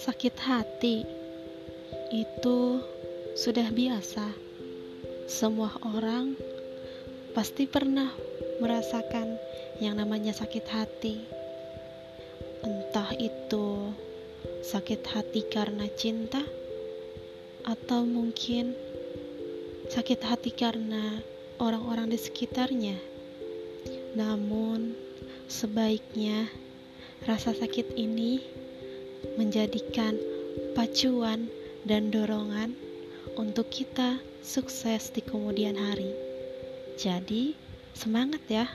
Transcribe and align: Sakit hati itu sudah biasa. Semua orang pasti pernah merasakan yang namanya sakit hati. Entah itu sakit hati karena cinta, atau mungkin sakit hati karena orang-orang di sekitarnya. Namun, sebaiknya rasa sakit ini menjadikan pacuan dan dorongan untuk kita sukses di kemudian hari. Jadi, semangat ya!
Sakit 0.00 0.32
hati 0.40 1.04
itu 2.08 2.80
sudah 3.36 3.68
biasa. 3.68 4.32
Semua 5.28 5.68
orang 5.92 6.40
pasti 7.36 7.68
pernah 7.68 8.08
merasakan 8.64 9.36
yang 9.76 10.00
namanya 10.00 10.32
sakit 10.32 10.64
hati. 10.72 11.20
Entah 12.64 13.12
itu 13.20 13.92
sakit 14.64 15.04
hati 15.04 15.44
karena 15.52 15.84
cinta, 15.92 16.40
atau 17.68 18.00
mungkin 18.08 18.72
sakit 19.92 20.20
hati 20.24 20.56
karena 20.56 21.20
orang-orang 21.60 22.08
di 22.08 22.16
sekitarnya. 22.16 22.96
Namun, 24.16 24.96
sebaiknya 25.44 26.48
rasa 27.28 27.52
sakit 27.52 28.00
ini 28.00 28.60
menjadikan 29.38 30.16
pacuan 30.76 31.48
dan 31.86 32.12
dorongan 32.12 32.76
untuk 33.38 33.70
kita 33.72 34.20
sukses 34.44 35.12
di 35.12 35.22
kemudian 35.24 35.76
hari. 35.76 36.12
Jadi, 37.00 37.56
semangat 37.96 38.42
ya! 38.50 38.66